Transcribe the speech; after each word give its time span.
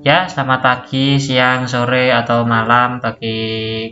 Ya, 0.00 0.24
selamat 0.24 0.60
pagi, 0.64 1.20
siang, 1.20 1.68
sore, 1.68 2.08
atau 2.08 2.48
malam 2.48 3.04
bagi 3.04 3.36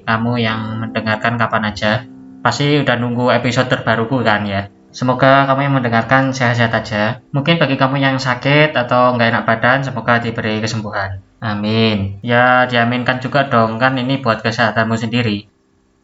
kamu 0.08 0.40
yang 0.40 0.80
mendengarkan 0.80 1.36
kapan 1.36 1.68
aja. 1.68 2.08
Pasti 2.40 2.80
udah 2.80 2.96
nunggu 2.96 3.28
episode 3.28 3.68
terbaruku 3.68 4.24
kan 4.24 4.48
ya. 4.48 4.72
Semoga 4.88 5.44
kamu 5.44 5.68
yang 5.68 5.74
mendengarkan 5.76 6.32
sehat-sehat 6.32 6.72
aja. 6.72 7.20
Mungkin 7.36 7.60
bagi 7.60 7.76
kamu 7.76 8.00
yang 8.00 8.16
sakit 8.16 8.72
atau 8.72 9.20
nggak 9.20 9.28
enak 9.36 9.44
badan, 9.44 9.84
semoga 9.84 10.16
diberi 10.16 10.64
kesembuhan. 10.64 11.20
Amin. 11.44 12.24
Ya, 12.24 12.64
diaminkan 12.64 13.20
juga 13.20 13.44
dong, 13.52 13.76
kan 13.76 13.92
ini 14.00 14.16
buat 14.24 14.40
kesehatanmu 14.40 14.96
sendiri. 14.96 15.44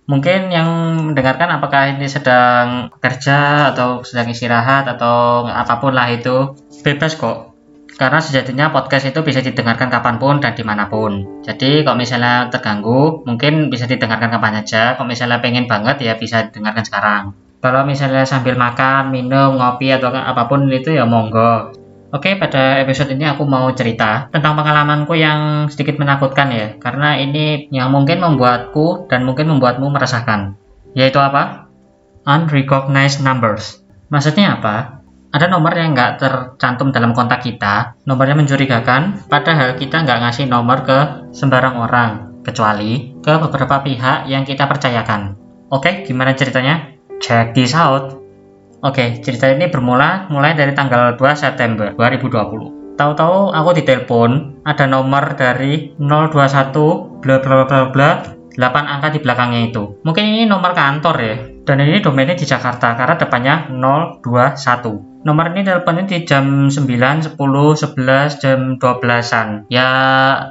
Mungkin 0.05 0.53
yang 0.53 0.69
mendengarkan 1.01 1.49
apakah 1.49 1.97
ini 1.97 2.13
sedang 2.13 2.93
bekerja 2.93 3.73
atau 3.73 4.05
sedang 4.05 4.29
istirahat 4.29 4.85
atau 4.85 5.49
apa 5.49 5.81
pun 5.81 5.97
lah 5.97 6.13
itu, 6.13 6.53
bebas 6.85 7.17
kok 7.17 7.54
karena 7.95 8.19
sejatinya 8.19 8.75
podcast 8.75 9.07
itu 9.07 9.23
bisa 9.23 9.39
didengarkan 9.39 9.87
kapan 9.87 10.19
pun 10.19 10.43
dan 10.43 10.59
di 10.59 10.67
mana 10.67 10.91
pun. 10.91 11.43
Jadi 11.47 11.87
kalau 11.87 11.95
misalnya 11.95 12.51
terganggu, 12.51 13.23
mungkin 13.23 13.71
bisa 13.71 13.87
didengarkan 13.87 14.35
kapan 14.35 14.63
aja. 14.63 14.99
Kalau 14.99 15.07
misalnya 15.07 15.39
pengen 15.39 15.71
banget 15.71 16.03
ya 16.03 16.19
bisa 16.19 16.51
didengarkan 16.51 16.85
sekarang. 16.85 17.23
Kalau 17.65 17.87
misalnya 17.87 18.29
sambil 18.29 18.61
makan, 18.61 19.09
minum, 19.09 19.57
ngopi 19.57 19.89
atau 19.95 20.13
apa 20.13 20.45
pun 20.51 20.69
itu 20.69 20.93
ya 20.93 21.09
monggo. 21.09 21.73
Oke, 22.15 22.39
pada 22.39 22.79
episode 22.79 23.11
ini 23.11 23.27
aku 23.27 23.43
mau 23.43 23.67
cerita 23.75 24.31
tentang 24.31 24.55
pengalamanku 24.55 25.19
yang 25.19 25.67
sedikit 25.67 25.99
menakutkan 25.99 26.47
ya, 26.55 26.67
karena 26.79 27.19
ini 27.19 27.67
yang 27.75 27.91
mungkin 27.91 28.23
membuatku 28.23 29.11
dan 29.11 29.27
mungkin 29.27 29.51
membuatmu 29.51 29.91
merasakan. 29.91 30.55
Yaitu 30.95 31.19
apa? 31.19 31.67
Unrecognized 32.23 33.19
numbers. 33.27 33.83
Maksudnya 34.15 34.63
apa? 34.63 35.04
Ada 35.35 35.51
nomor 35.51 35.75
yang 35.75 35.99
nggak 35.99 36.23
tercantum 36.23 36.95
dalam 36.95 37.11
kontak 37.11 37.43
kita, 37.43 37.99
nomornya 38.07 38.39
mencurigakan, 38.39 39.27
padahal 39.27 39.75
kita 39.75 40.07
nggak 40.07 40.23
ngasih 40.23 40.47
nomor 40.47 40.87
ke 40.87 41.27
sembarang 41.35 41.75
orang, 41.75 42.11
kecuali 42.47 43.19
ke 43.19 43.35
beberapa 43.43 43.83
pihak 43.83 44.31
yang 44.31 44.47
kita 44.47 44.71
percayakan. 44.71 45.35
Oke, 45.75 46.07
gimana 46.07 46.39
ceritanya? 46.39 46.95
Check 47.19 47.51
this 47.59 47.75
out. 47.75 48.15
Oke, 48.87 49.19
cerita 49.27 49.51
ini 49.51 49.67
bermula 49.67 50.31
mulai 50.31 50.55
dari 50.55 50.71
tanggal 50.71 51.19
2 51.19 51.35
September 51.35 51.91
2020. 51.99 52.95
Tahu-tahu 52.95 53.51
aku 53.51 53.71
ditelepon, 53.75 54.63
ada 54.63 54.87
nomor 54.87 55.35
dari 55.35 55.99
021 55.99 57.19
bla 57.19 57.43
bla 57.43 57.67
bla 57.67 57.91
bla 57.91 58.11
8 58.55 58.55
angka 58.87 59.11
di 59.11 59.19
belakangnya 59.19 59.67
itu. 59.67 59.99
Mungkin 60.07 60.25
ini 60.31 60.47
nomor 60.47 60.79
kantor 60.79 61.17
ya. 61.19 61.54
Dan 61.65 61.81
ini 61.81 62.05
domainnya 62.05 62.37
di 62.37 62.45
Jakarta 62.45 62.93
karena 62.95 63.17
depannya 63.17 63.55
021 63.73 65.15
nomor 65.25 65.57
ini 65.57 65.65
teleponnya 65.65 66.05
di 66.05 66.29
jam 66.29 66.69
9, 66.69 66.77
10, 66.77 67.35
11, 67.35 68.45
jam 68.45 68.77
12-an. 68.77 69.67
Ya 69.73 69.89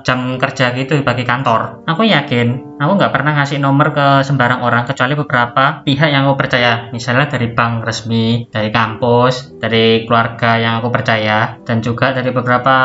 jam 0.01 0.41
kerja 0.41 0.73
gitu 0.73 0.97
bagi 1.05 1.23
kantor. 1.23 1.85
Aku 1.85 2.03
yakin, 2.03 2.81
aku 2.81 2.91
nggak 2.97 3.13
pernah 3.13 3.37
ngasih 3.37 3.61
nomor 3.61 3.93
ke 3.93 4.25
sembarang 4.25 4.65
orang 4.65 4.89
kecuali 4.89 5.13
beberapa 5.13 5.85
pihak 5.85 6.09
yang 6.09 6.25
aku 6.27 6.35
percaya. 6.35 6.89
Misalnya 6.89 7.29
dari 7.29 7.53
bank 7.53 7.85
resmi, 7.85 8.49
dari 8.49 8.73
kampus, 8.73 9.61
dari 9.61 10.03
keluarga 10.09 10.57
yang 10.57 10.81
aku 10.81 10.89
percaya, 10.89 11.61
dan 11.61 11.79
juga 11.85 12.11
dari 12.11 12.33
beberapa 12.33 12.75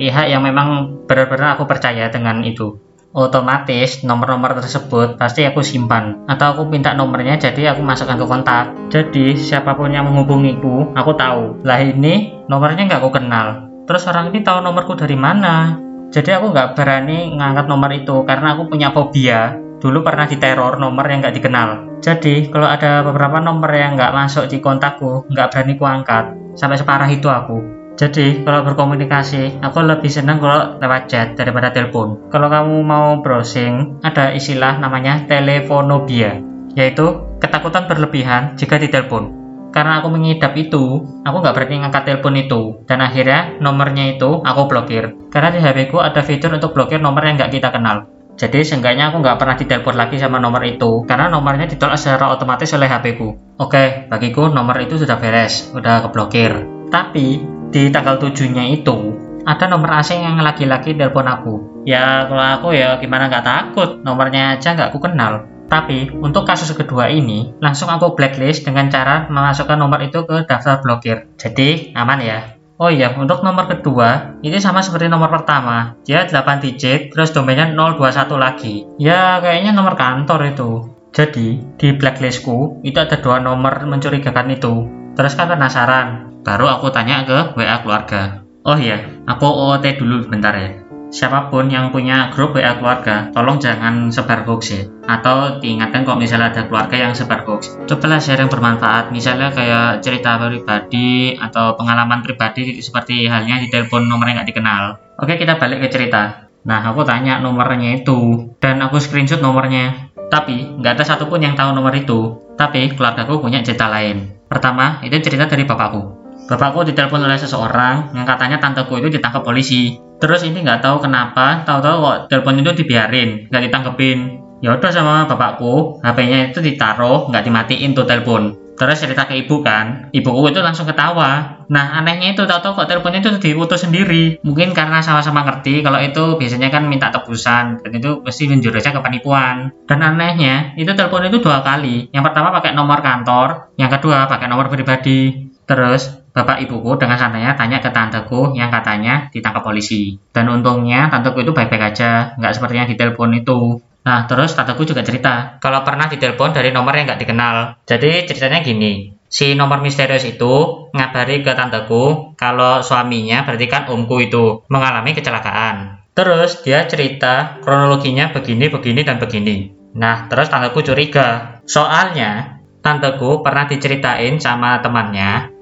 pihak 0.00 0.32
yang 0.32 0.40
memang 0.40 0.98
benar-benar 1.04 1.60
aku 1.60 1.68
percaya 1.68 2.08
dengan 2.08 2.40
itu 2.42 2.85
otomatis 3.16 4.04
nomor-nomor 4.04 4.60
tersebut 4.60 5.16
pasti 5.16 5.48
aku 5.48 5.64
simpan. 5.64 6.28
Atau 6.28 6.52
aku 6.52 6.62
minta 6.68 6.92
nomornya 6.92 7.40
jadi 7.40 7.72
aku 7.72 7.80
masukkan 7.80 8.20
ke 8.20 8.26
kontak. 8.28 8.76
Jadi 8.92 9.32
siapa 9.40 9.72
pun 9.72 9.88
yang 9.88 10.04
menghubungiku 10.04 10.92
aku 10.92 11.16
tahu. 11.16 11.64
Lah 11.64 11.80
ini 11.80 12.44
nomornya 12.46 12.84
nggak 12.84 13.00
aku 13.00 13.10
kenal. 13.16 13.72
Terus 13.88 14.04
orang 14.12 14.28
ini 14.30 14.44
tahu 14.44 14.60
nomorku 14.60 14.92
dari 14.94 15.16
mana? 15.16 15.80
Jadi 16.12 16.30
aku 16.36 16.52
nggak 16.52 16.76
berani 16.76 17.34
ngangkat 17.34 17.66
nomor 17.66 17.90
itu 17.96 18.22
karena 18.28 18.54
aku 18.54 18.68
punya 18.68 18.92
fobia. 18.92 19.56
Dulu 19.80 20.04
pernah 20.04 20.28
diteror 20.28 20.76
nomor 20.76 21.08
yang 21.08 21.24
nggak 21.24 21.36
dikenal. 21.40 21.68
Jadi 22.04 22.52
kalau 22.52 22.68
ada 22.68 23.00
beberapa 23.00 23.40
nomor 23.40 23.72
yang 23.72 23.96
nggak 23.96 24.12
masuk 24.12 24.44
di 24.52 24.60
kontakku 24.60 25.24
nggak 25.32 25.48
berani 25.50 25.72
ku 25.80 25.84
angkat. 25.88 26.24
Sampai 26.56 26.80
separah 26.80 27.08
itu 27.12 27.28
aku 27.28 27.75
jadi, 27.96 28.44
kalau 28.44 28.60
berkomunikasi, 28.60 29.64
aku 29.64 29.80
lebih 29.80 30.12
senang 30.12 30.36
kalau 30.36 30.76
lewat 30.76 31.08
chat 31.08 31.32
daripada 31.32 31.72
telepon. 31.72 32.28
Kalau 32.28 32.52
kamu 32.52 32.84
mau 32.84 33.24
browsing, 33.24 34.04
ada 34.04 34.36
istilah 34.36 34.76
namanya 34.76 35.24
telefonobia, 35.24 36.36
yaitu 36.76 37.24
ketakutan 37.40 37.88
berlebihan 37.88 38.52
jika 38.60 38.76
ditelepon. 38.76 39.32
Karena 39.72 40.04
aku 40.04 40.12
mengidap 40.12 40.52
itu, 40.60 41.08
aku 41.24 41.36
nggak 41.40 41.56
berani 41.56 41.88
ngangkat 41.88 42.04
telepon 42.04 42.36
itu. 42.36 42.60
Dan 42.84 43.00
akhirnya 43.00 43.56
nomornya 43.64 44.20
itu 44.20 44.44
aku 44.44 44.68
blokir. 44.68 45.16
Karena 45.32 45.48
di 45.52 45.60
HP 45.64 45.88
ku 45.88 45.96
ada 45.96 46.20
fitur 46.20 46.52
untuk 46.52 46.76
blokir 46.76 47.00
nomor 47.00 47.24
yang 47.24 47.40
nggak 47.40 47.52
kita 47.52 47.72
kenal. 47.72 48.12
Jadi 48.36 48.60
seenggaknya 48.60 49.08
aku 49.08 49.24
nggak 49.24 49.40
pernah 49.40 49.56
ditelepon 49.56 49.96
lagi 49.96 50.20
sama 50.20 50.36
nomor 50.36 50.60
itu, 50.68 51.08
karena 51.08 51.32
nomornya 51.32 51.64
ditolak 51.64 51.96
secara 51.96 52.28
otomatis 52.28 52.68
oleh 52.76 52.92
HP 52.92 53.16
ku. 53.16 53.32
Oke, 53.56 54.04
bagiku 54.12 54.52
nomor 54.52 54.76
itu 54.84 55.00
sudah 55.00 55.16
beres, 55.16 55.72
udah 55.72 56.04
keblokir. 56.04 56.52
Tapi 56.92 57.55
di 57.70 57.90
tanggal 57.90 58.16
7 58.20 58.54
nya 58.54 58.64
itu 58.68 59.16
ada 59.46 59.70
nomor 59.70 60.02
asing 60.02 60.26
yang 60.26 60.42
laki-laki 60.42 60.98
telepon 60.98 61.26
aku 61.30 61.54
ya 61.86 62.26
kalau 62.26 62.44
aku 62.58 62.68
ya 62.74 62.98
gimana 62.98 63.30
nggak 63.30 63.46
takut 63.46 64.02
nomornya 64.02 64.58
aja 64.58 64.74
nggak 64.74 64.90
aku 64.90 64.98
kenal 65.02 65.46
tapi 65.66 66.10
untuk 66.10 66.46
kasus 66.46 66.70
kedua 66.74 67.10
ini 67.10 67.54
langsung 67.58 67.90
aku 67.90 68.14
blacklist 68.14 68.66
dengan 68.66 68.90
cara 68.90 69.26
memasukkan 69.26 69.78
nomor 69.78 70.02
itu 70.02 70.22
ke 70.26 70.46
daftar 70.46 70.82
blokir 70.82 71.30
jadi 71.38 71.94
aman 71.94 72.20
ya 72.22 72.40
Oh 72.76 72.92
iya, 72.92 73.08
untuk 73.16 73.40
nomor 73.40 73.72
kedua, 73.72 74.36
ini 74.44 74.60
sama 74.60 74.84
seperti 74.84 75.08
nomor 75.08 75.32
pertama. 75.32 75.96
Dia 76.04 76.28
8 76.28 76.60
digit, 76.60 77.08
terus 77.08 77.32
domainnya 77.32 77.72
021 77.72 78.36
lagi. 78.36 78.84
Ya, 79.00 79.40
kayaknya 79.40 79.72
nomor 79.72 79.96
kantor 79.96 80.52
itu. 80.52 80.70
Jadi, 81.08 81.64
di 81.80 81.96
blacklistku, 81.96 82.84
itu 82.84 83.00
ada 83.00 83.16
dua 83.16 83.40
nomor 83.40 83.80
mencurigakan 83.88 84.52
itu. 84.52 84.84
Terus 85.16 85.32
kan 85.32 85.48
penasaran, 85.48 86.35
Baru 86.46 86.70
aku 86.70 86.94
tanya 86.94 87.26
ke 87.26 87.58
WA 87.58 87.82
keluarga. 87.82 88.46
Oh 88.62 88.78
iya, 88.78 89.02
aku 89.26 89.50
OOT 89.50 89.98
dulu 89.98 90.30
bentar 90.30 90.54
ya. 90.54 90.78
Siapa 91.10 91.50
pun 91.50 91.66
yang 91.66 91.90
punya 91.90 92.30
grup 92.30 92.54
WA 92.54 92.78
keluarga, 92.78 93.34
tolong 93.34 93.58
jangan 93.58 94.14
sebar 94.14 94.46
hoax 94.46 94.62
ya. 94.70 94.86
Atau 95.10 95.58
diingatkan 95.58 96.06
kalau 96.06 96.22
misalnya 96.22 96.54
ada 96.54 96.70
keluarga 96.70 96.94
yang 97.02 97.18
sebar 97.18 97.42
hoax. 97.42 97.74
Cobalah 97.90 98.22
share 98.22 98.46
yang 98.46 98.50
bermanfaat, 98.50 99.10
misalnya 99.10 99.50
kayak 99.50 100.06
cerita 100.06 100.38
pribadi 100.38 101.34
atau 101.34 101.74
pengalaman 101.74 102.22
pribadi 102.22 102.78
seperti 102.78 103.26
halnya 103.26 103.58
di 103.58 103.66
telepon 103.66 104.06
nomor 104.06 104.30
yang 104.30 104.38
nggak 104.38 104.50
dikenal. 104.54 104.82
Oke, 105.18 105.34
kita 105.42 105.58
balik 105.58 105.82
ke 105.82 105.90
cerita. 105.90 106.46
Nah, 106.62 106.78
aku 106.82 107.02
tanya 107.02 107.42
nomornya 107.42 108.02
itu, 108.02 108.54
dan 108.62 108.78
aku 108.82 109.02
screenshot 109.02 109.42
nomornya. 109.42 110.14
Tapi, 110.30 110.78
nggak 110.78 110.94
ada 110.94 111.04
satupun 111.06 111.42
yang 111.42 111.58
tahu 111.58 111.74
nomor 111.74 111.94
itu. 111.94 112.38
Tapi, 112.54 112.94
keluargaku 112.94 113.42
punya 113.42 113.66
cerita 113.66 113.90
lain. 113.90 114.46
Pertama, 114.46 115.02
itu 115.02 115.14
cerita 115.22 115.46
dari 115.50 115.66
bapakku. 115.66 116.25
Bapakku 116.46 116.86
ditelepon 116.86 117.26
oleh 117.26 117.34
seseorang 117.34 118.14
yang 118.14 118.22
katanya 118.22 118.62
tanteku 118.62 119.02
itu 119.02 119.10
ditangkap 119.10 119.42
polisi. 119.42 119.98
Terus 120.22 120.46
ini 120.46 120.62
nggak 120.62 120.78
tahu 120.78 121.02
kenapa, 121.02 121.66
tahu-tahu 121.66 121.96
kok 121.98 122.18
telepon 122.30 122.62
itu 122.62 122.72
dibiarin, 122.72 123.50
nggak 123.50 123.62
ditangkepin. 123.66 124.18
Ya 124.62 124.72
udah 124.78 124.88
sama 124.88 125.28
bapakku, 125.28 126.00
HP-nya 126.00 126.54
itu 126.54 126.62
ditaruh, 126.64 127.28
nggak 127.28 127.44
dimatiin 127.44 127.92
tuh 127.92 128.06
telepon. 128.08 128.56
Terus 128.76 129.00
cerita 129.00 129.24
ke 129.24 129.40
ibu 129.40 129.64
kan, 129.64 130.12
ibuku 130.12 130.52
itu 130.52 130.60
langsung 130.60 130.84
ketawa. 130.84 131.64
Nah 131.72 131.96
anehnya 131.96 132.36
itu 132.36 132.44
tahu-tahu 132.44 132.84
kok 132.84 132.88
teleponnya 132.92 133.24
itu 133.24 133.32
diutus 133.40 133.88
sendiri. 133.88 134.36
Mungkin 134.44 134.76
karena 134.76 135.00
sama-sama 135.00 135.48
ngerti 135.48 135.80
kalau 135.80 135.96
itu 135.96 136.36
biasanya 136.36 136.68
kan 136.68 136.84
minta 136.84 137.08
tebusan 137.08 137.80
dan 137.80 137.90
itu 137.90 138.20
pasti 138.20 138.44
menjurusnya 138.52 138.92
ke 138.92 139.00
penipuan. 139.00 139.72
Dan 139.88 140.04
anehnya 140.04 140.76
itu 140.76 140.92
telepon 140.92 141.24
itu 141.24 141.40
dua 141.40 141.64
kali. 141.64 142.12
Yang 142.12 142.24
pertama 142.30 142.52
pakai 142.52 142.76
nomor 142.76 143.00
kantor, 143.00 143.48
yang 143.80 143.88
kedua 143.88 144.28
pakai 144.28 144.46
nomor 144.46 144.68
pribadi. 144.68 145.45
Terus 145.66 146.26
Bapak 146.36 146.60
ibuku 146.60 147.00
dengan 147.00 147.16
santainya 147.16 147.56
tanya 147.56 147.80
ke 147.80 147.88
tanteku 147.88 148.52
yang 148.52 148.68
katanya 148.68 149.32
ditangkap 149.32 149.64
polisi. 149.64 150.20
Dan 150.36 150.52
untungnya 150.52 151.08
tanteku 151.08 151.40
itu 151.40 151.56
baik-baik 151.56 151.96
aja, 151.96 152.36
nggak 152.36 152.52
seperti 152.52 152.76
yang 152.76 152.88
ditelepon 152.92 153.40
itu. 153.40 153.80
Nah, 154.04 154.28
terus 154.28 154.52
tanteku 154.52 154.84
juga 154.84 155.00
cerita, 155.00 155.56
kalau 155.64 155.80
pernah 155.80 156.12
ditelepon 156.12 156.52
dari 156.52 156.76
nomor 156.76 156.92
yang 156.92 157.08
nggak 157.08 157.24
dikenal. 157.24 157.80
Jadi 157.88 158.28
ceritanya 158.28 158.60
gini, 158.60 159.16
si 159.32 159.56
nomor 159.56 159.80
misterius 159.80 160.28
itu 160.28 160.86
ngabari 160.92 161.40
ke 161.40 161.56
tanteku 161.56 162.36
kalau 162.36 162.84
suaminya, 162.84 163.48
berarti 163.48 163.66
kan 163.72 163.88
omku 163.88 164.28
itu, 164.28 164.60
mengalami 164.68 165.16
kecelakaan. 165.16 166.04
Terus 166.12 166.60
dia 166.60 166.84
cerita 166.84 167.64
kronologinya 167.64 168.36
begini, 168.36 168.68
begini, 168.68 169.08
dan 169.08 169.16
begini. 169.16 169.72
Nah, 169.96 170.28
terus 170.28 170.52
tanteku 170.52 170.84
curiga. 170.84 171.64
Soalnya, 171.64 172.60
tanteku 172.84 173.40
pernah 173.40 173.64
diceritain 173.64 174.36
sama 174.36 174.84
temannya 174.84 175.55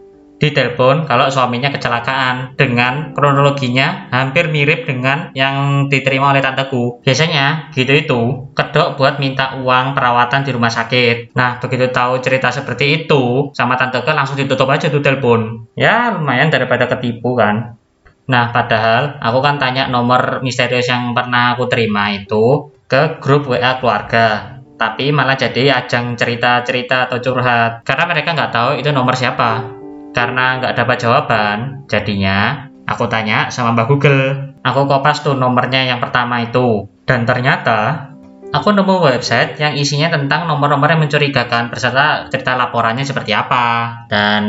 ditelepon 0.44 1.08
kalau 1.08 1.32
suaminya 1.32 1.72
kecelakaan 1.72 2.52
dengan 2.60 3.16
kronologinya 3.16 4.12
hampir 4.12 4.52
mirip 4.52 4.84
dengan 4.84 5.32
yang 5.32 5.88
diterima 5.88 6.36
oleh 6.36 6.44
tanteku. 6.44 7.00
Biasanya 7.00 7.72
gitu 7.72 7.92
itu 7.96 8.20
kedok 8.52 9.00
buat 9.00 9.16
minta 9.16 9.56
uang 9.56 9.96
perawatan 9.96 10.44
di 10.44 10.50
rumah 10.52 10.70
sakit. 10.70 11.32
Nah 11.32 11.56
begitu 11.58 11.88
tahu 11.88 12.20
cerita 12.20 12.52
seperti 12.52 13.04
itu 13.04 13.50
sama 13.56 13.80
tanteku 13.80 14.12
langsung 14.12 14.36
ditutup 14.36 14.68
aja 14.68 14.92
tuh 14.92 15.00
telepon. 15.00 15.64
Ya 15.74 16.12
lumayan 16.12 16.52
daripada 16.52 16.84
ketipu 16.86 17.34
kan. 17.34 17.80
Nah, 18.24 18.56
padahal 18.56 19.20
aku 19.20 19.38
kan 19.44 19.60
tanya 19.60 19.84
nomor 19.92 20.40
misterius 20.40 20.88
yang 20.88 21.12
pernah 21.12 21.52
aku 21.52 21.68
terima 21.68 22.08
itu 22.08 22.72
ke 22.88 23.20
grup 23.20 23.44
WA 23.52 23.76
keluarga. 23.80 24.56
Tapi 24.80 25.12
malah 25.12 25.36
jadi 25.36 25.84
ajang 25.84 26.16
cerita-cerita 26.16 27.06
atau 27.06 27.20
curhat. 27.20 27.84
Karena 27.84 28.04
mereka 28.08 28.32
nggak 28.32 28.52
tahu 28.52 28.70
itu 28.80 28.90
nomor 28.90 29.14
siapa. 29.14 29.83
Karena 30.14 30.62
nggak 30.62 30.74
dapat 30.78 30.96
jawaban, 31.02 31.56
jadinya 31.90 32.70
aku 32.86 33.10
tanya 33.10 33.50
sama 33.50 33.74
Mbak 33.74 33.86
Google. 33.90 34.24
Aku 34.64 34.86
kopas 34.88 35.20
tuh 35.20 35.36
nomornya 35.36 35.84
yang 35.84 36.00
pertama 36.00 36.40
itu. 36.40 36.88
Dan 37.04 37.26
ternyata 37.28 38.08
aku 38.54 38.72
nemu 38.72 39.02
website 39.02 39.60
yang 39.60 39.74
isinya 39.76 40.08
tentang 40.08 40.46
nomor-nomor 40.46 40.88
yang 40.88 41.02
mencurigakan 41.02 41.68
beserta 41.68 42.30
cerita 42.30 42.56
laporannya 42.56 43.04
seperti 43.04 43.34
apa 43.34 44.06
dan 44.08 44.42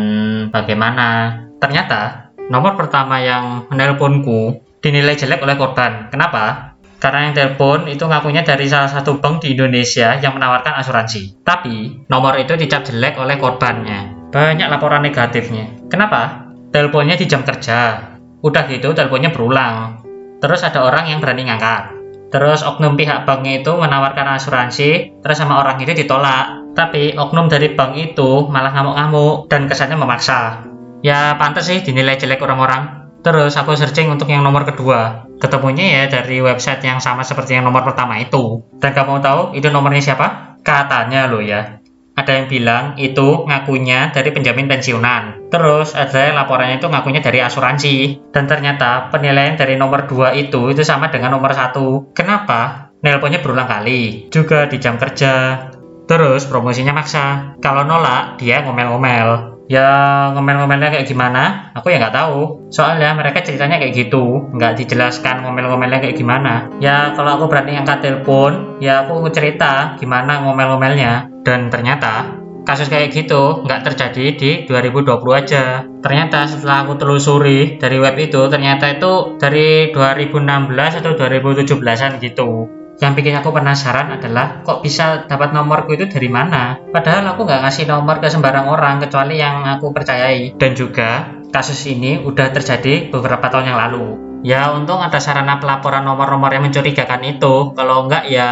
bagaimana. 0.53 1.41
Ternyata 1.59 2.25
Nomor 2.45 2.77
pertama 2.77 3.17
yang 3.17 3.65
menelponku 3.73 4.61
dinilai 4.77 5.17
jelek 5.17 5.41
oleh 5.41 5.57
korban. 5.57 6.13
Kenapa? 6.13 6.77
Karena 7.01 7.29
yang 7.29 7.33
telepon 7.33 7.89
itu 7.89 8.05
ngakunya 8.05 8.45
dari 8.45 8.69
salah 8.69 8.89
satu 8.89 9.17
bank 9.17 9.41
di 9.41 9.57
Indonesia 9.57 10.17
yang 10.21 10.37
menawarkan 10.37 10.77
asuransi. 10.77 11.41
Tapi 11.41 12.05
nomor 12.05 12.37
itu 12.37 12.53
dicap 12.53 12.85
jelek 12.85 13.17
oleh 13.17 13.41
korbannya. 13.41 14.14
Banyak 14.35 14.67
laporan 14.67 14.99
negatifnya. 14.99 15.87
Kenapa? 15.87 16.51
Teleponnya 16.75 17.15
di 17.15 17.23
jam 17.23 17.47
kerja. 17.47 18.11
Udah 18.43 18.67
gitu 18.67 18.91
teleponnya 18.91 19.31
berulang. 19.31 20.03
Terus 20.43 20.67
ada 20.67 20.83
orang 20.83 21.07
yang 21.07 21.23
berani 21.23 21.47
ngangkat. 21.47 21.95
Terus 22.35 22.67
oknum 22.67 22.99
pihak 22.99 23.23
banknya 23.23 23.63
itu 23.63 23.71
menawarkan 23.71 24.35
asuransi, 24.35 25.23
terus 25.23 25.39
sama 25.39 25.63
orang 25.63 25.79
itu 25.79 25.95
ditolak. 25.95 26.75
Tapi 26.75 27.15
oknum 27.15 27.47
dari 27.47 27.71
bank 27.71 27.95
itu 27.95 28.51
malah 28.51 28.75
ngamuk-ngamuk 28.75 29.47
dan 29.47 29.71
kesannya 29.71 29.95
memaksa 29.95 30.75
ya 31.05 31.37
pantas 31.37 31.69
sih 31.69 31.85
dinilai 31.85 32.17
jelek 32.17 32.41
orang-orang 32.41 33.13
terus 33.21 33.53
aku 33.53 33.77
searching 33.77 34.09
untuk 34.09 34.25
yang 34.25 34.41
nomor 34.41 34.65
kedua 34.65 35.29
ketemunya 35.37 36.01
ya 36.01 36.03
dari 36.09 36.41
website 36.41 36.81
yang 36.81 36.97
sama 36.97 37.21
seperti 37.21 37.53
yang 37.53 37.69
nomor 37.69 37.85
pertama 37.85 38.17
itu 38.17 38.65
dan 38.81 38.97
kamu 38.97 39.21
tahu 39.21 39.53
itu 39.53 39.69
nomornya 39.69 40.01
siapa? 40.01 40.57
katanya 40.65 41.29
loh 41.29 41.45
ya 41.45 41.77
ada 42.25 42.41
yang 42.41 42.49
bilang 42.49 42.97
itu 42.97 43.45
ngakunya 43.45 44.09
dari 44.09 44.33
penjamin 44.33 44.65
pensiunan. 44.65 45.53
Terus 45.53 45.93
ada 45.93 46.33
laporannya 46.33 46.81
itu 46.81 46.89
ngakunya 46.89 47.21
dari 47.21 47.45
asuransi. 47.45 48.25
Dan 48.33 48.49
ternyata 48.49 49.13
penilaian 49.13 49.53
dari 49.53 49.77
nomor 49.77 50.09
2 50.09 50.33
itu 50.41 50.73
itu 50.73 50.81
sama 50.81 51.13
dengan 51.13 51.37
nomor 51.37 51.53
satu. 51.53 52.09
Kenapa? 52.17 52.89
nelponnya 53.05 53.37
berulang 53.45 53.69
kali 53.69 54.33
juga 54.33 54.65
di 54.65 54.81
jam 54.81 54.97
kerja. 54.97 55.69
Terus 56.09 56.49
promosinya 56.49 56.97
maksa. 56.97 57.53
Kalau 57.61 57.85
nolak 57.85 58.41
dia 58.41 58.65
ngomel-ngomel 58.65 59.54
ya 59.65 59.87
ngomel-ngomelnya 60.33 60.93
kayak 60.93 61.07
gimana? 61.07 61.71
Aku 61.77 61.89
ya 61.89 61.97
nggak 62.01 62.15
tahu. 62.15 62.69
Soalnya 62.69 63.13
mereka 63.17 63.41
ceritanya 63.41 63.81
kayak 63.81 63.93
gitu. 63.93 64.51
Nggak 64.53 64.85
dijelaskan 64.85 65.45
ngomel-ngomelnya 65.45 65.99
kayak 66.01 66.17
gimana. 66.17 66.69
Ya 66.81 67.13
kalau 67.13 67.39
aku 67.39 67.45
berani 67.49 67.77
angkat 67.79 68.05
telepon 68.05 68.81
ya 68.81 69.05
aku 69.05 69.29
cerita 69.33 69.97
gimana 69.97 70.45
ngomel-ngomelnya. 70.45 71.29
Dan 71.45 71.69
ternyata 71.69 72.41
kasus 72.65 72.89
kayak 72.89 73.13
gitu 73.13 73.61
nggak 73.61 73.85
terjadi 73.85 74.25
di 74.33 74.51
2020 74.65 75.21
aja. 75.37 75.85
Ternyata 76.01 76.49
setelah 76.49 76.85
aku 76.85 76.97
telusuri 76.97 77.77
dari 77.77 78.01
web 78.01 78.17
itu 78.17 78.49
ternyata 78.49 78.97
itu 78.97 79.37
dari 79.37 79.93
2016 79.93 80.99
atau 81.01 81.13
2017an 81.13 82.17
gitu 82.19 82.74
yang 83.03 83.11
bikin 83.13 83.35
aku 83.35 83.51
penasaran 83.51 84.15
adalah 84.15 84.63
kok 84.63 84.79
bisa 84.79 85.27
dapat 85.27 85.51
nomorku 85.51 85.99
itu 85.99 86.07
dari 86.07 86.31
mana? 86.31 86.79
Padahal 86.79 87.35
aku 87.35 87.43
nggak 87.43 87.67
ngasih 87.67 87.85
nomor 87.91 88.23
ke 88.23 88.31
sembarang 88.31 88.71
orang 88.71 89.03
kecuali 89.03 89.35
yang 89.35 89.67
aku 89.67 89.91
percayai. 89.91 90.55
Dan 90.55 90.73
juga 90.73 91.27
kasus 91.51 91.87
ini 91.91 92.23
udah 92.23 92.51
terjadi 92.55 93.11
beberapa 93.11 93.51
tahun 93.51 93.71
yang 93.75 93.79
lalu. 93.79 94.07
Ya 94.45 94.69
untung 94.77 95.01
ada 95.01 95.17
sarana 95.17 95.57
pelaporan 95.57 96.05
nomor-nomor 96.05 96.53
yang 96.53 96.69
mencurigakan 96.69 97.25
itu. 97.25 97.73
Kalau 97.73 98.05
enggak 98.05 98.29
ya 98.29 98.47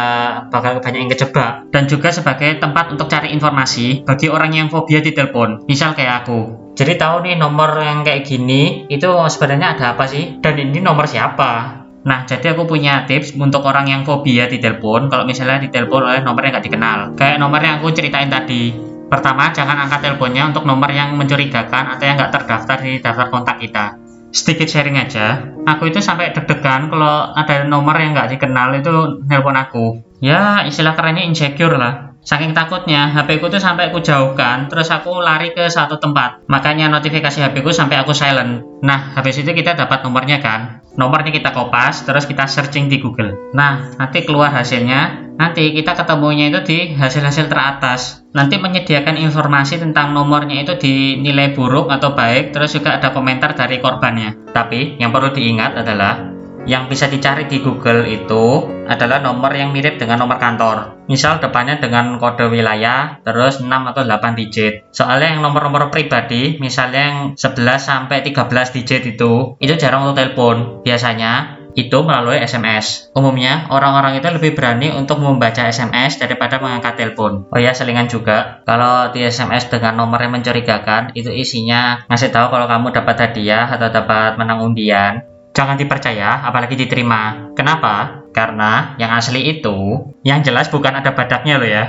bakal 0.50 0.82
banyak 0.82 1.06
yang 1.06 1.12
kejebak. 1.14 1.70
Dan 1.70 1.86
juga 1.86 2.10
sebagai 2.10 2.58
tempat 2.58 2.90
untuk 2.90 3.06
cari 3.06 3.30
informasi 3.30 4.02
bagi 4.02 4.26
orang 4.26 4.50
yang 4.58 4.66
fobia 4.74 4.98
di 4.98 5.14
telepon. 5.14 5.62
Misal 5.70 5.94
kayak 5.94 6.26
aku. 6.26 6.74
Jadi 6.74 6.98
tahu 6.98 7.22
nih 7.22 7.38
nomor 7.38 7.78
yang 7.78 8.02
kayak 8.02 8.26
gini 8.26 8.90
itu 8.90 9.06
sebenarnya 9.06 9.78
ada 9.78 9.94
apa 9.94 10.10
sih? 10.10 10.42
Dan 10.42 10.58
ini 10.58 10.82
nomor 10.82 11.06
siapa? 11.06 11.83
Nah, 12.04 12.28
jadi 12.28 12.52
aku 12.52 12.68
punya 12.68 13.08
tips 13.08 13.32
untuk 13.32 13.64
orang 13.64 13.88
yang 13.88 14.04
fobia 14.04 14.44
di 14.44 14.60
telepon, 14.60 15.08
kalau 15.08 15.24
misalnya 15.24 15.64
ditelepon 15.64 16.04
oleh 16.04 16.20
nomor 16.20 16.44
yang 16.44 16.52
nggak 16.52 16.66
dikenal. 16.68 16.98
Kayak 17.16 17.40
nomor 17.40 17.60
yang 17.64 17.80
aku 17.80 17.96
ceritain 17.96 18.28
tadi. 18.28 18.76
Pertama, 19.08 19.48
jangan 19.56 19.88
angkat 19.88 20.04
teleponnya 20.04 20.52
untuk 20.52 20.68
nomor 20.68 20.92
yang 20.92 21.16
mencurigakan 21.16 21.96
atau 21.96 22.04
yang 22.04 22.16
nggak 22.20 22.32
terdaftar 22.32 22.76
di 22.84 23.00
daftar 23.00 23.26
kontak 23.32 23.56
kita. 23.56 23.96
Sedikit 24.34 24.66
sharing 24.66 24.98
aja, 24.98 25.54
aku 25.64 25.88
itu 25.88 26.02
sampai 26.02 26.34
deg-degan 26.34 26.90
kalau 26.90 27.30
ada 27.32 27.64
nomor 27.64 27.94
yang 27.96 28.12
nggak 28.12 28.36
dikenal 28.36 28.74
itu 28.76 29.24
nelpon 29.24 29.56
aku. 29.56 30.02
Ya, 30.18 30.66
istilah 30.66 30.98
kerennya 30.98 31.24
insecure 31.24 31.78
lah. 31.78 32.13
Saking 32.24 32.56
takutnya, 32.56 33.12
HP 33.12 33.36
ku 33.36 33.52
tuh 33.52 33.60
sampai 33.60 33.92
aku 33.92 34.00
jauhkan, 34.00 34.72
terus 34.72 34.88
aku 34.88 35.20
lari 35.20 35.52
ke 35.52 35.68
satu 35.68 36.00
tempat. 36.00 36.48
Makanya 36.48 36.88
notifikasi 36.88 37.36
HP 37.36 37.60
ku 37.60 37.68
sampai 37.68 38.00
aku 38.00 38.16
silent. 38.16 38.64
Nah, 38.80 39.12
habis 39.12 39.36
itu 39.36 39.52
kita 39.52 39.76
dapat 39.76 40.00
nomornya 40.00 40.40
kan. 40.40 40.80
Nomornya 40.96 41.36
kita 41.36 41.52
kopas, 41.52 42.08
terus 42.08 42.24
kita 42.24 42.48
searching 42.48 42.88
di 42.88 42.96
Google. 42.96 43.52
Nah, 43.52 43.92
nanti 44.00 44.24
keluar 44.24 44.56
hasilnya, 44.56 45.34
nanti 45.36 45.76
kita 45.76 45.92
ketemunya 45.92 46.48
itu 46.48 46.60
di 46.64 46.78
hasil-hasil 46.96 47.52
teratas. 47.52 48.24
Nanti 48.32 48.56
menyediakan 48.56 49.20
informasi 49.20 49.84
tentang 49.84 50.16
nomornya 50.16 50.64
itu 50.64 50.80
dinilai 50.80 51.52
buruk 51.52 51.92
atau 51.92 52.16
baik, 52.16 52.56
terus 52.56 52.72
juga 52.72 52.96
ada 52.96 53.12
komentar 53.12 53.52
dari 53.52 53.84
korbannya. 53.84 54.48
Tapi, 54.56 54.96
yang 54.96 55.12
perlu 55.12 55.28
diingat 55.28 55.76
adalah 55.76 56.33
yang 56.64 56.88
bisa 56.88 57.08
dicari 57.08 57.44
di 57.44 57.60
Google 57.60 58.08
itu 58.08 58.68
adalah 58.88 59.20
nomor 59.20 59.52
yang 59.52 59.72
mirip 59.72 60.00
dengan 60.00 60.24
nomor 60.24 60.40
kantor. 60.40 61.04
Misal 61.04 61.40
depannya 61.40 61.80
dengan 61.80 62.16
kode 62.16 62.48
wilayah, 62.48 63.20
terus 63.20 63.60
6 63.60 63.68
atau 63.68 64.02
8 64.04 64.40
digit. 64.40 64.88
Soalnya 64.88 65.36
yang 65.36 65.44
nomor-nomor 65.44 65.92
pribadi, 65.92 66.56
misalnya 66.56 67.02
yang 67.12 67.18
11 67.36 67.80
sampai 67.80 68.24
13 68.24 68.72
digit 68.72 69.02
itu, 69.04 69.56
itu 69.60 69.74
jarang 69.76 70.08
untuk 70.08 70.16
telepon. 70.24 70.80
Biasanya 70.80 71.60
itu 71.74 71.98
melalui 72.06 72.38
SMS. 72.38 73.10
Umumnya, 73.18 73.66
orang-orang 73.68 74.22
itu 74.22 74.28
lebih 74.30 74.54
berani 74.54 74.94
untuk 74.94 75.18
membaca 75.18 75.66
SMS 75.66 76.22
daripada 76.22 76.62
mengangkat 76.62 76.94
telepon. 76.94 77.50
Oh 77.50 77.58
ya, 77.58 77.74
selingan 77.74 78.06
juga, 78.06 78.62
kalau 78.62 79.10
di 79.10 79.26
SMS 79.26 79.68
dengan 79.68 79.98
nomor 79.98 80.22
yang 80.22 80.38
mencurigakan, 80.38 81.12
itu 81.18 81.34
isinya 81.34 82.06
ngasih 82.06 82.30
tahu 82.30 82.48
kalau 82.54 82.70
kamu 82.70 82.94
dapat 82.94 83.16
hadiah 83.28 83.66
atau 83.66 83.90
dapat 83.90 84.38
menang 84.38 84.62
undian, 84.62 85.33
Jangan 85.54 85.78
dipercaya, 85.78 86.42
apalagi 86.42 86.74
diterima. 86.74 87.54
Kenapa? 87.54 88.26
Karena 88.34 88.98
yang 88.98 89.14
asli 89.14 89.46
itu, 89.46 90.10
yang 90.26 90.42
jelas 90.42 90.66
bukan 90.66 90.98
ada 90.98 91.14
badaknya 91.14 91.62
loh 91.62 91.70
ya. 91.70 91.84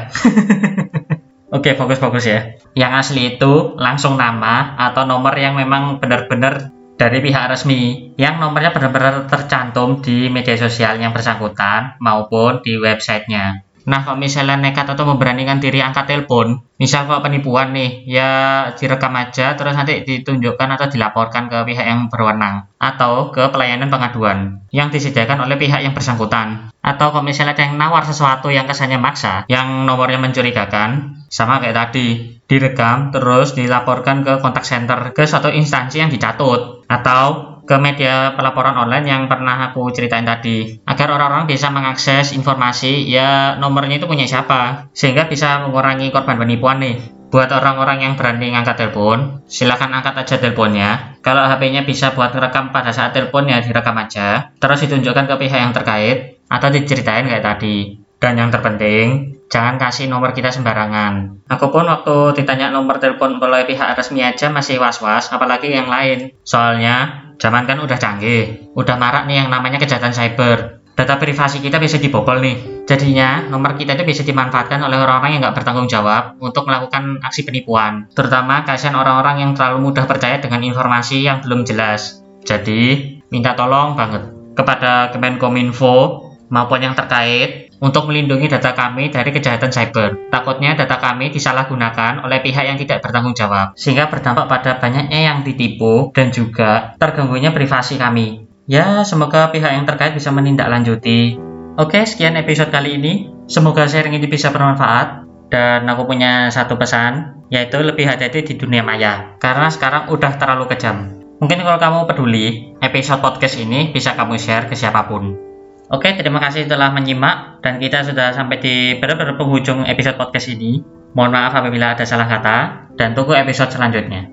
Oke, 1.55 1.73
fokus-fokus 1.73 2.29
ya. 2.29 2.61
Yang 2.77 2.91
asli 2.93 3.21
itu 3.35 3.73
langsung 3.81 4.21
nama 4.21 4.77
atau 4.77 5.09
nomor 5.09 5.33
yang 5.33 5.57
memang 5.57 5.97
benar-benar 5.97 6.69
dari 6.95 7.19
pihak 7.19 7.51
resmi 7.51 8.13
yang 8.15 8.39
nomornya 8.39 8.71
benar-benar 8.71 9.27
tercantum 9.27 9.99
di 9.99 10.31
media 10.31 10.55
sosial 10.55 10.95
yang 11.01 11.11
bersangkutan 11.11 11.97
maupun 11.97 12.61
di 12.61 12.77
websitenya. 12.77 13.64
Nah, 13.85 14.01
kalau 14.01 14.17
misalnya 14.17 14.57
nekat 14.57 14.89
atau 14.89 15.05
memberanikan 15.05 15.61
diri 15.61 15.77
angkat 15.77 16.09
telepon, 16.09 16.57
misal 16.81 17.05
kalau 17.05 17.21
penipuan 17.21 17.69
nih, 17.69 18.01
ya 18.09 18.29
direkam 18.73 19.13
aja 19.13 19.53
terus 19.53 19.77
nanti 19.77 20.01
ditunjukkan 20.01 20.69
atau 20.73 20.89
dilaporkan 20.89 21.45
ke 21.45 21.61
pihak 21.69 21.85
yang 21.85 22.09
berwenang 22.09 22.65
atau 22.81 23.29
ke 23.29 23.45
pelayanan 23.53 23.93
pengaduan 23.93 24.65
yang 24.73 24.89
disediakan 24.89 25.45
oleh 25.45 25.61
pihak 25.61 25.85
yang 25.85 25.93
bersangkutan. 25.93 26.73
Atau 26.81 27.13
kalau 27.13 27.25
misalnya 27.25 27.53
ada 27.53 27.65
yang 27.69 27.77
nawar 27.77 28.05
sesuatu 28.05 28.49
yang 28.49 28.65
kesannya 28.65 28.97
maksa, 28.97 29.45
yang 29.49 29.85
nomornya 29.85 30.17
mencurigakan, 30.17 31.21
sama 31.29 31.61
kayak 31.61 31.77
tadi, 31.77 32.37
direkam 32.45 33.09
terus 33.09 33.57
dilaporkan 33.57 34.21
ke 34.21 34.37
kontak 34.41 34.65
center 34.65 35.13
ke 35.13 35.25
suatu 35.25 35.49
instansi 35.49 36.01
yang 36.01 36.13
dicatut 36.13 36.85
atau 36.85 37.54
ke 37.65 37.75
media 37.81 38.37
pelaporan 38.37 38.77
online 38.77 39.09
yang 39.09 39.21
pernah 39.25 39.69
aku 39.69 39.89
ceritain 39.89 40.23
tadi 40.23 40.79
agar 40.85 41.09
orang-orang 41.09 41.49
bisa 41.49 41.73
mengakses 41.73 42.31
informasi 42.37 43.09
ya 43.09 43.57
nomornya 43.57 43.97
itu 43.97 44.05
punya 44.05 44.29
siapa 44.29 44.93
sehingga 44.93 45.25
bisa 45.25 45.65
mengurangi 45.65 46.13
korban 46.13 46.37
penipuan 46.37 46.77
nih 46.77 47.01
buat 47.33 47.49
orang-orang 47.49 48.05
yang 48.05 48.13
berani 48.15 48.53
ngangkat 48.53 48.77
telepon 48.77 49.41
silahkan 49.49 49.89
angkat 49.89 50.13
aja 50.23 50.35
teleponnya 50.37 51.17
kalau 51.25 51.41
HP-nya 51.41 51.83
bisa 51.83 52.13
buat 52.13 52.31
rekam 52.31 52.69
pada 52.69 52.93
saat 52.93 53.17
telepon 53.17 53.49
ya 53.49 53.59
direkam 53.65 53.97
aja 53.97 54.53
terus 54.61 54.85
ditunjukkan 54.85 55.25
ke 55.25 55.35
pihak 55.41 55.59
yang 55.59 55.73
terkait 55.73 56.39
atau 56.45 56.69
diceritain 56.69 57.25
kayak 57.25 57.43
tadi 57.43 57.97
dan 58.21 58.37
yang 58.37 58.53
terpenting 58.53 59.35
jangan 59.49 59.77
kasih 59.77 60.09
nomor 60.09 60.33
kita 60.33 60.49
sembarangan. 60.49 61.45
Aku 61.45 61.69
pun 61.69 61.85
waktu 61.85 62.41
ditanya 62.41 62.73
nomor 62.73 62.97
telepon 62.97 63.37
oleh 63.37 63.63
pihak 63.69 63.93
resmi 63.93 64.25
aja 64.25 64.49
masih 64.49 64.81
was-was, 64.81 65.29
apalagi 65.29 65.69
yang 65.69 65.87
lain. 65.87 66.33
Soalnya 66.41 67.24
Zaman 67.35 67.67
kan 67.67 67.77
udah 67.83 67.97
canggih, 67.99 68.71
udah 68.73 68.95
marak 68.95 69.27
nih 69.27 69.43
yang 69.43 69.49
namanya 69.51 69.79
kejahatan 69.81 70.15
cyber. 70.15 70.83
Data 70.95 71.19
privasi 71.19 71.59
kita 71.59 71.75
bisa 71.75 71.99
dibobol 71.99 72.39
nih. 72.39 72.87
Jadinya, 72.87 73.43
nomor 73.51 73.75
kita 73.75 73.99
itu 73.99 74.07
bisa 74.07 74.23
dimanfaatkan 74.23 74.79
oleh 74.79 74.95
orang-orang 74.95 75.35
yang 75.35 75.41
nggak 75.43 75.59
bertanggung 75.59 75.91
jawab 75.91 76.39
untuk 76.39 76.63
melakukan 76.63 77.19
aksi 77.19 77.43
penipuan. 77.43 78.07
Terutama 78.15 78.63
kasihan 78.63 78.95
orang-orang 78.95 79.43
yang 79.43 79.51
terlalu 79.51 79.91
mudah 79.91 80.07
percaya 80.07 80.39
dengan 80.39 80.63
informasi 80.63 81.27
yang 81.27 81.43
belum 81.43 81.67
jelas. 81.67 82.23
Jadi, 82.47 83.19
minta 83.27 83.59
tolong 83.59 83.99
banget 83.99 84.31
kepada 84.55 85.11
Kemenkominfo 85.11 86.31
maupun 86.47 86.79
yang 86.79 86.95
terkait 86.95 87.64
untuk 87.85 88.09
melindungi 88.09 88.49
data 88.49 88.73
kami 88.73 89.13
dari 89.13 89.29
kejahatan 89.29 89.69
cyber. 89.69 90.33
Takutnya 90.33 90.73
data 90.73 90.97
kami 90.97 91.29
disalahgunakan 91.29 92.25
oleh 92.25 92.41
pihak 92.41 92.65
yang 92.65 92.81
tidak 92.81 93.05
bertanggung 93.05 93.37
jawab, 93.37 93.77
sehingga 93.77 94.09
berdampak 94.09 94.49
pada 94.49 94.81
banyaknya 94.81 95.29
yang 95.29 95.45
ditipu 95.45 96.09
dan 96.09 96.33
juga 96.33 96.97
terganggunya 96.97 97.53
privasi 97.53 98.01
kami. 98.01 98.49
Ya, 98.65 99.05
semoga 99.05 99.53
pihak 99.53 99.77
yang 99.77 99.85
terkait 99.85 100.17
bisa 100.17 100.33
menindaklanjuti. 100.33 101.37
Oke, 101.77 102.01
sekian 102.09 102.33
episode 102.33 102.73
kali 102.73 102.97
ini. 102.97 103.29
Semoga 103.45 103.85
sharing 103.85 104.17
ini 104.17 104.25
bisa 104.25 104.49
bermanfaat. 104.49 105.21
Dan 105.45 105.85
aku 105.85 106.09
punya 106.09 106.49
satu 106.49 106.73
pesan, 106.73 107.45
yaitu 107.53 107.77
lebih 107.85 108.09
hati-hati 108.09 108.41
di 108.41 108.53
dunia 108.57 108.81
maya. 108.81 109.37
Karena 109.37 109.69
sekarang 109.69 110.09
udah 110.09 110.41
terlalu 110.41 110.65
kejam. 110.73 111.21
Mungkin 111.37 111.61
kalau 111.61 111.77
kamu 111.77 111.99
peduli, 112.09 112.73
episode 112.81 113.21
podcast 113.21 113.61
ini 113.61 113.93
bisa 113.93 114.17
kamu 114.17 114.41
share 114.41 114.65
ke 114.65 114.73
siapa 114.73 115.05
pun. 115.05 115.44
Oke, 115.85 116.17
terima 116.17 116.41
kasih 116.41 116.65
telah 116.65 116.89
menyimak 116.89 117.61
dan 117.61 117.77
kita 117.77 118.01
sudah 118.01 118.33
sampai 118.33 118.57
di 118.57 118.75
benar-benar 118.97 119.37
penghujung 119.37 119.85
episode 119.85 120.17
podcast 120.17 120.49
ini. 120.49 120.81
Mohon 121.13 121.31
maaf 121.37 121.53
apabila 121.61 121.93
ada 121.93 122.03
salah 122.03 122.25
kata 122.25 122.57
dan 122.97 123.13
tunggu 123.13 123.37
episode 123.37 123.69
selanjutnya. 123.69 124.27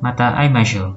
Mata 0.00 0.32
Aimashu. 0.32 0.96